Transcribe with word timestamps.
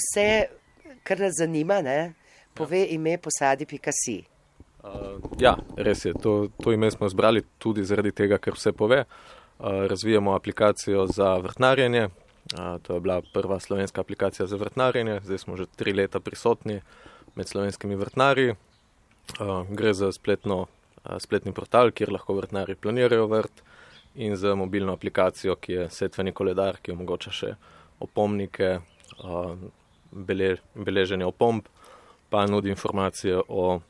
vse, 0.00 0.26
kar 1.06 1.20
nas 1.20 1.38
zanima, 1.38 1.80
ne, 1.84 2.14
pove 2.54 2.80
ja. 2.84 2.90
ime 2.96 3.18
posadi.si. 3.18 4.18
Uh, 4.80 5.20
ja, 5.40 5.58
res 5.76 6.04
je. 6.04 6.14
To, 6.24 6.48
to 6.62 6.72
ime 6.72 6.90
smo 6.90 7.06
izbrali 7.06 7.44
tudi 7.58 7.84
zaradi 7.84 8.14
tega, 8.16 8.40
ker 8.40 8.56
vse 8.56 8.72
pove. 8.72 9.04
Uh, 9.04 9.84
razvijamo 9.92 10.34
aplikacijo 10.34 11.06
za 11.06 11.34
vrtnarjenje. 11.36 12.08
Uh, 12.54 12.80
to 12.82 12.94
je 12.94 13.00
bila 13.00 13.20
prva 13.32 13.60
slovenska 13.60 14.00
aplikacija 14.00 14.46
za 14.46 14.56
vrtnarjenje, 14.56 15.20
zdaj 15.24 15.38
smo 15.38 15.56
že 15.56 15.66
tri 15.76 15.92
leta 15.92 16.20
prisotni 16.20 16.80
med 17.34 17.48
slovenskimi 17.48 17.94
vrtnarji. 17.94 18.50
Uh, 18.50 19.68
gre 19.70 19.92
za 19.94 20.12
spletno, 20.12 20.66
uh, 21.04 21.18
spletni 21.18 21.52
portal, 21.52 21.90
kjer 21.90 22.12
lahko 22.12 22.34
vrtnari 22.34 22.74
planirajo 22.74 23.26
vrt 23.26 23.62
in 24.14 24.36
za 24.36 24.54
mobilno 24.54 24.92
aplikacijo, 24.92 25.54
ki 25.56 25.72
je 25.72 25.90
setveni 25.90 26.32
koledar, 26.32 26.80
ki 26.82 26.92
omogoča 26.92 27.30
še 27.30 27.54
opomnike, 28.00 28.80
uh, 29.22 29.54
bele, 30.12 30.56
beleženje 30.74 31.26
opomb, 31.26 31.66
pa 32.30 32.46
nudi 32.46 32.70
informacije 32.70 33.40
o 33.48 33.80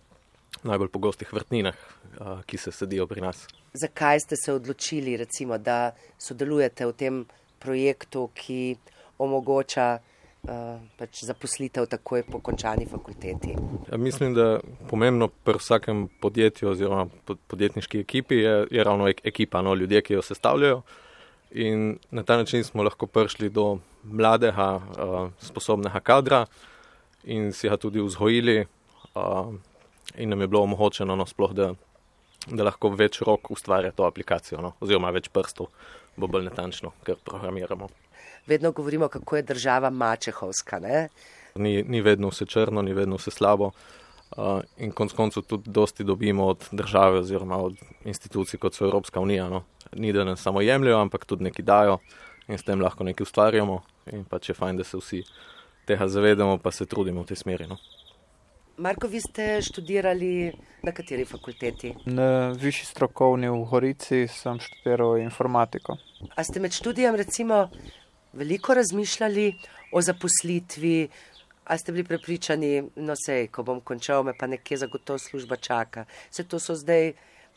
najbolj 0.63 0.89
pogostih 0.89 1.33
vrtninah, 1.33 1.75
uh, 2.21 2.43
ki 2.47 2.57
se 2.57 2.73
sedijo 2.73 3.07
pri 3.07 3.21
nas. 3.21 3.47
Zakaj 3.73 4.21
ste 4.21 4.37
se 4.37 4.53
odločili, 4.53 5.17
recimo, 5.17 5.59
da 5.59 5.93
sodelujete 6.19 6.87
v 6.87 6.93
tem 6.93 7.25
projektu, 7.59 8.29
ki 8.35 8.77
omogoča 9.19 9.99
uh, 9.99 10.81
pač 10.99 11.25
zaposlitev 11.25 11.87
takoj 11.87 12.25
po 12.27 12.41
končani 12.41 12.87
fakulteti? 12.87 13.55
Ja, 13.91 13.99
mislim, 13.99 14.35
da 14.35 14.61
pomembno 14.91 15.29
pri 15.29 15.61
vsakem 15.61 16.09
podjetju 16.21 16.71
oziroma 16.71 17.07
podjetniški 17.47 18.01
ekipi 18.01 18.43
je, 18.43 18.67
je 18.71 18.85
ravno 18.85 19.09
ekipa, 19.09 19.63
no, 19.63 19.75
ljudje, 19.75 20.03
ki 20.03 20.19
jo 20.19 20.23
sestavljajo. 20.23 20.83
In 21.51 21.99
na 22.11 22.23
ta 22.23 22.37
način 22.37 22.65
smo 22.65 22.83
lahko 22.83 23.07
prišli 23.07 23.49
do 23.51 23.79
mladega, 24.05 24.75
uh, 24.77 25.31
sposobnega 25.43 26.01
kadra 26.01 26.47
in 27.25 27.53
si 27.53 27.69
ga 27.69 27.77
tudi 27.77 28.01
vzgojili, 28.01 28.67
uh, 29.15 29.55
in 30.17 30.29
nam 30.29 30.41
je 30.41 30.47
bilo 30.47 30.63
omogočeno, 30.63 31.17
no, 31.17 31.27
sploh, 31.27 31.53
da, 31.53 31.73
da 32.47 32.65
lahko 32.65 32.93
več 32.95 33.21
rok 33.27 33.51
ustvarja 33.51 33.93
to 33.93 34.07
aplikacijo, 34.07 34.61
no, 34.63 34.73
oziroma 34.81 35.11
več 35.11 35.29
prstov, 35.29 35.69
bo 36.17 36.27
bolj 36.31 36.47
natančno, 36.49 36.93
ker 37.05 37.19
programiramo. 37.25 37.89
Vedno 38.47 38.73
govorimo, 38.73 39.09
kako 39.09 39.37
je 39.37 39.43
država 39.43 39.91
mačehovska. 39.91 40.81
Ni, 41.55 41.83
ni 41.83 42.01
vedno 42.01 42.31
vse 42.31 42.47
črno, 42.47 42.83
ni 42.83 42.95
vedno 42.95 43.19
vse 43.19 43.31
slabo. 43.31 43.73
Uh, 44.31 44.63
in 44.79 44.93
konec 44.95 45.13
koncev 45.19 45.43
tudi 45.43 45.71
dosti 45.71 46.05
dobimo 46.05 46.47
od 46.47 46.69
države 46.73 47.19
oziroma 47.19 47.57
od 47.59 47.77
institucij, 48.05 48.61
kot 48.63 48.75
so 48.75 48.85
Evropska 48.87 49.21
unija. 49.21 49.49
No. 49.49 49.65
Ni 49.97 50.13
da 50.13 50.25
nas 50.25 50.43
samo 50.43 50.61
jemljajo, 50.61 51.01
ampak 51.01 51.25
tudi 51.25 51.45
nekaj 51.45 51.65
dajo 51.65 51.99
in 52.49 52.59
s 52.59 52.67
tem 52.67 52.81
lahko 52.81 53.05
nekaj 53.05 53.25
ustvarjamo. 53.25 53.81
In 54.13 54.25
pa 54.25 54.39
če 54.39 54.53
je 54.53 54.59
fajn, 54.59 54.77
da 54.77 54.85
se 54.85 54.99
vsi 54.99 55.23
tega 55.87 56.09
zavedamo, 56.09 56.59
pa 56.59 56.71
se 56.71 56.87
trudimo 56.87 57.23
v 57.23 57.31
tej 57.31 57.43
smeri. 57.43 57.67
No. 57.71 57.79
Marko, 58.81 59.09
vi 59.09 59.21
ste 59.21 59.61
študirali 59.63 60.53
na 60.83 60.93
kateri 60.97 61.25
fakulteti? 61.29 61.93
Na 62.07 62.51
višji 62.57 62.87
strokovni 62.89 63.51
v 63.53 63.65
Horici 63.69 64.23
sem 64.29 64.57
študiral 64.57 65.19
informatiko. 65.21 65.99
A 66.33 66.45
ste 66.45 66.63
med 66.65 66.73
študijem 66.73 67.19
recimo 67.19 67.67
veliko 68.33 68.75
razmišljali 68.75 69.53
o 69.93 70.01
zaposlitvi? 70.01 71.09
A 71.71 71.77
ste 71.79 71.93
bili 71.93 72.07
prepričani, 72.09 72.83
no 72.97 73.15
sej, 73.15 73.51
ko 73.53 73.63
bom 73.63 73.83
končal, 73.85 74.25
me 74.25 74.33
pa 74.39 74.49
nekje 74.49 74.81
zagotovo 74.81 75.19
služba 75.19 75.57
čaka. 75.57 76.05
Se 76.31 76.43
to 76.49 76.59
so 76.59 76.75
zdaj 76.75 77.13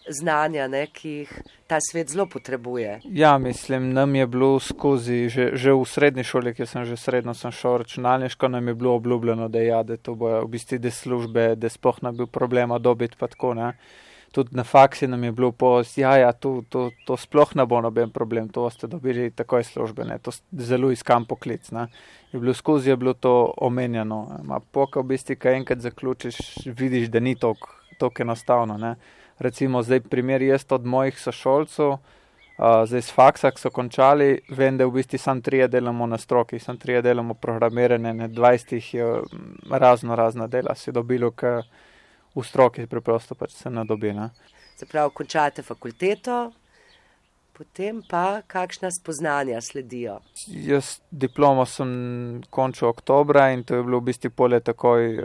znanja, 0.10 0.68
ne, 0.68 0.88
ki 0.88 1.10
jih 1.10 1.32
ta 1.68 1.80
svet 1.82 2.12
zelo 2.12 2.26
potrebuje. 2.26 3.00
Ja, 3.04 3.38
mislim, 3.38 3.94
nam 3.94 4.16
je 4.16 4.28
bilo 4.28 4.60
skozi, 4.60 5.30
že, 5.30 5.50
že 5.54 5.74
v 5.74 5.86
srednji 5.88 6.24
šoli, 6.24 6.54
ki 6.54 6.68
sem 6.68 6.86
že 6.86 6.98
srednjo 6.98 7.34
sem 7.34 7.52
šel 7.52 7.78
računalniško, 7.84 8.48
nam 8.48 8.68
je 8.68 8.74
bilo 8.74 8.96
obljubljeno, 8.96 9.48
da, 9.48 9.62
ja, 9.62 9.84
da 9.84 9.98
to 9.98 10.16
bojo 10.16 10.44
v 10.46 10.56
bistvu 10.56 10.80
de 10.80 10.92
službe, 10.92 11.56
da 11.56 11.70
spoh 11.70 12.02
ne 12.04 12.12
bil 12.12 12.28
problema 12.28 12.80
dobiti 12.80 13.18
pa 13.20 13.28
tako, 13.28 13.54
ne. 13.54 13.74
Tudi 14.34 14.56
na 14.58 14.64
faksi 14.66 15.08
nam 15.08 15.24
je 15.24 15.32
bilo 15.32 15.52
post, 15.52 15.98
ja, 15.98 16.18
ja, 16.18 16.32
to, 16.34 16.64
to, 16.70 16.90
to 17.06 17.18
sploh 17.18 17.52
ne 17.56 17.66
bo 17.70 17.82
noben 17.82 18.10
problem, 18.10 18.50
to 18.50 18.66
ste 18.74 18.88
dobili 18.90 19.30
takoj 19.32 19.64
službe, 19.64 20.06
ne, 20.10 20.18
to 20.18 20.34
zelo 20.52 20.92
iskam 20.92 21.26
poklic, 21.26 21.72
ne. 21.72 21.88
Je 22.34 22.40
bilo 22.40 22.54
skozi, 22.54 22.90
je 22.90 22.98
bilo 22.98 23.14
to 23.14 23.54
omenjeno, 23.58 24.40
ma 24.44 24.60
poka 24.60 25.00
v 25.00 25.14
bistvu, 25.14 25.38
enkrat 25.54 25.86
zaključiš, 25.86 26.66
vidiš, 26.66 27.12
da 27.14 27.20
ni 27.20 27.36
tako 27.36 27.70
enostavno, 28.20 28.78
ne 28.78 28.96
recimo 29.44 29.84
zdaj 29.84 30.02
primer 30.08 30.42
jaz 30.42 30.66
od 30.70 30.86
mojih 30.86 31.20
sošolcev, 31.20 31.90
uh, 31.90 32.00
zdaj 32.88 33.02
s 33.02 33.12
faksa, 33.12 33.52
ki 33.52 33.62
so 33.62 33.72
končali, 33.74 34.40
vem, 34.50 34.78
da 34.78 34.88
v 34.88 34.98
bistvu 35.00 35.20
sam 35.20 35.42
trije 35.42 35.68
delamo 35.68 36.08
na 36.08 36.18
stroki, 36.18 36.60
sam 36.60 36.78
trije 36.78 37.02
delamo 37.02 37.34
programiranje, 37.34 38.14
ne 38.14 38.30
20 38.30 38.74
jih 38.74 38.94
je 38.94 39.12
razno 39.70 40.16
razna 40.16 40.48
dela, 40.48 40.76
si 40.76 40.92
dobilo, 40.92 41.32
ker 41.32 41.64
v 42.36 42.44
stroki 42.44 42.88
preprosto 42.88 43.36
pač 43.36 43.54
se 43.54 43.70
ne 43.70 43.86
dobi. 43.86 44.14
Ne. 44.14 44.30
Se 44.76 44.86
pravi, 44.86 45.14
končate 45.14 45.64
fakulteto, 45.64 46.52
potem 47.54 48.02
pa 48.10 48.42
kakšna 48.48 48.90
spoznanja 48.92 49.62
sledijo? 49.62 50.20
Jaz 50.48 50.98
diplomo 51.12 51.66
sem 51.70 52.42
končal 52.50 52.90
oktobra 52.90 53.52
in 53.54 53.64
to 53.64 53.78
je 53.78 53.84
bilo 53.84 54.02
v 54.02 54.10
bistvu 54.10 54.34
pole 54.34 54.60
takoj 54.60 55.22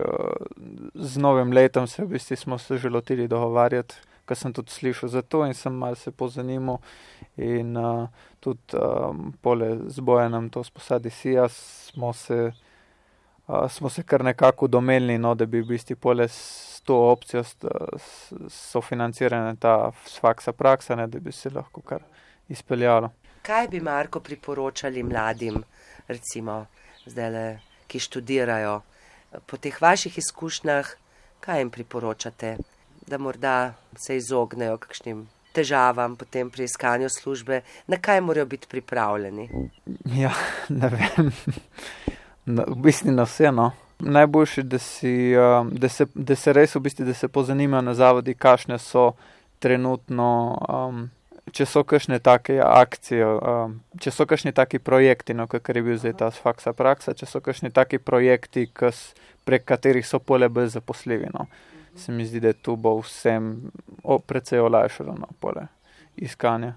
z 0.95 1.25
novim 1.25 1.53
letom 1.53 1.87
se 1.87 2.05
v 2.05 2.19
bistvu 2.19 2.37
smo 2.37 2.59
se 2.59 2.77
že 2.77 2.91
lotili 2.93 3.29
dogovarjati 3.29 3.95
ker 4.29 4.37
sem 4.37 4.53
tudi 4.53 4.75
slišal 4.75 5.09
za 5.09 5.23
to 5.23 5.45
in 5.47 5.55
sem 5.57 5.75
mal 5.75 5.97
se 5.97 6.13
pozanimal. 6.13 6.79
In 7.37 7.77
uh, 7.77 8.09
tudi 8.45 8.77
um, 8.77 9.33
pole 9.43 9.71
z 9.89 10.05
bojenem 10.05 10.51
to 10.51 10.65
sposadi 10.65 11.11
sija 11.11 11.49
smo 11.49 12.13
se, 12.13 12.53
uh, 13.47 13.71
smo 13.71 13.89
se 13.89 14.03
kar 14.03 14.25
nekako 14.25 14.69
domelili, 14.69 15.19
no, 15.19 15.35
da 15.35 15.47
bi 15.47 15.63
v 15.63 15.73
bistvu 15.73 15.97
pole 15.97 16.29
s 16.29 16.83
to 16.89 16.97
opcijo 17.11 17.43
sofinancirane 18.49 19.57
ta 19.61 19.91
faksa 20.21 20.53
praksa, 20.53 20.97
ne, 20.97 21.07
da 21.07 21.21
bi 21.21 21.33
se 21.33 21.51
lahko 21.51 21.81
kar 21.81 22.05
izpeljalo. 22.49 23.11
Kaj 23.43 23.69
bi 23.69 23.81
Marko 23.81 24.21
priporočali 24.21 25.03
mladim, 25.03 25.61
recimo 26.09 26.65
zdaj 27.07 27.31
le, 27.31 27.45
ki 27.89 28.01
študirajo 28.01 28.81
po 29.47 29.57
teh 29.57 29.77
vaših 29.81 30.19
izkušnjah, 30.19 30.91
kaj 31.45 31.61
jim 31.61 31.71
priporočate? 31.71 32.57
Da 33.09 33.19
morda 33.19 33.75
se 33.97 34.17
izognejo 34.17 34.77
kakšnim 34.79 35.27
težavam 35.53 36.17
potem 36.17 36.51
pri 36.51 36.65
iskanju 36.65 37.09
službe, 37.09 37.61
na 37.87 37.97
kaj 37.97 38.21
morajo 38.21 38.47
biti 38.47 38.69
pripravljeni? 38.71 39.49
Ja, 40.15 40.33
ne 40.69 40.91
vem. 40.93 41.33
Na, 42.47 42.65
v 42.69 42.79
bistvu 42.85 43.13
na 43.13 43.27
vse, 43.29 43.53
no. 43.53 43.71
Najboljše, 43.99 44.63
da, 44.63 44.79
si, 44.79 45.35
um, 45.37 45.71
da, 45.75 45.89
se, 45.89 46.07
da 46.15 46.37
se 46.37 46.53
res 46.53 46.77
v 46.77 46.81
bistvu, 46.81 47.05
da 47.05 47.15
se 47.15 47.29
pozanimajo 47.29 47.83
na 47.83 47.95
zavodi, 47.99 48.35
kakšne 48.35 48.79
so 48.79 49.11
trenutno, 49.59 50.29
um, 50.71 51.01
če 51.53 51.67
so 51.67 51.83
kakšne 51.85 52.21
take 52.23 52.61
akcije, 52.63 53.27
um, 53.27 53.81
če 54.01 54.15
so 54.15 54.27
kakšni 54.31 54.55
taki 54.55 54.79
projekti, 54.79 55.35
no, 55.35 55.49
kakor 55.51 55.77
je 55.77 55.83
bil 55.83 55.99
zdaj 55.99 56.15
ta 56.23 56.31
faksa 56.31 56.73
praksa, 56.79 57.17
če 57.19 57.27
so 57.27 57.43
kakšni 57.43 57.75
taki 57.75 57.99
projekti, 57.99 58.69
prek 59.45 59.67
katerih 59.67 60.07
so 60.07 60.23
pole 60.23 60.49
bolj 60.49 60.71
zaposljivi. 60.79 61.33
No 61.35 61.49
se 61.99 62.13
mi 62.13 62.27
zdi, 62.27 62.41
da 62.41 62.53
tu 62.53 62.77
bo 62.77 62.99
vsem 63.01 63.71
o, 64.03 64.19
precej 64.19 64.61
olajšalo 64.61 65.13
na 65.13 65.27
no, 65.27 65.37
pole 65.41 65.67
iskanja. 66.17 66.75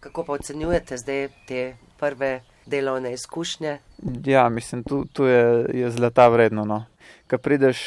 Kako 0.00 0.24
pa 0.24 0.32
ocenjujete 0.32 0.96
zdaj 0.96 1.28
te 1.48 1.76
prve 1.98 2.40
delovne 2.66 3.12
izkušnje? 3.12 3.78
Ja, 4.24 4.48
mislim, 4.48 4.84
tu, 4.84 5.04
tu 5.12 5.24
je, 5.24 5.66
je 5.74 5.90
zlata 5.90 6.28
vredno. 6.28 6.64
No. 6.64 6.84
Ko 7.30 7.38
prideš 7.38 7.78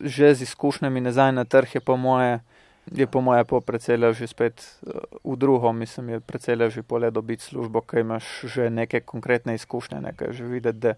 že 0.00 0.34
z 0.34 0.42
izkušnjami 0.42 1.00
nazaj 1.00 1.32
na 1.32 1.44
trg, 1.44 1.74
je 1.74 1.80
po 1.80 1.96
moje, 1.96 2.40
je 2.92 3.06
po 3.06 3.20
moje 3.20 3.44
po 3.44 3.60
precej 3.60 3.96
leži 3.96 4.26
spet 4.26 4.78
uh, 4.82 4.92
v 5.24 5.36
drugo, 5.36 5.72
mislim, 5.72 6.08
je 6.08 6.20
precej 6.20 6.56
leži 6.56 6.82
pole 6.82 7.10
dobiti 7.10 7.42
službo, 7.42 7.80
ker 7.80 8.00
imaš 8.00 8.24
že 8.44 8.70
neke 8.70 9.00
konkretne 9.00 9.54
izkušnje, 9.54 10.00
nekaj 10.00 10.32
že 10.32 10.44
videti, 10.44 10.78
da 10.78 10.94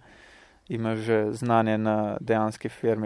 imaš 0.68 0.98
že 0.98 1.32
znanje 1.32 1.78
na 1.78 2.16
dejanski 2.20 2.68
firmi, 2.68 3.02